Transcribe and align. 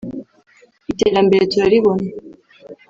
iterambere 0.91 1.43
turaribona 1.51 2.05